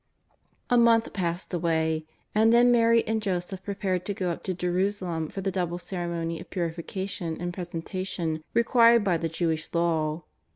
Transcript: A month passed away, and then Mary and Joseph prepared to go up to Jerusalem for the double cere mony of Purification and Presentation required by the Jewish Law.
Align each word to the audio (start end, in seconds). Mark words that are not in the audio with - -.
A 0.71 0.79
month 0.79 1.13
passed 1.13 1.53
away, 1.53 2.07
and 2.33 2.51
then 2.51 2.71
Mary 2.71 3.05
and 3.05 3.21
Joseph 3.21 3.61
prepared 3.61 4.03
to 4.05 4.15
go 4.15 4.31
up 4.31 4.41
to 4.45 4.53
Jerusalem 4.55 5.29
for 5.29 5.41
the 5.41 5.51
double 5.51 5.77
cere 5.77 6.07
mony 6.07 6.39
of 6.39 6.49
Purification 6.49 7.39
and 7.39 7.53
Presentation 7.53 8.43
required 8.55 9.03
by 9.03 9.17
the 9.17 9.29
Jewish 9.29 9.69
Law. 9.71 10.23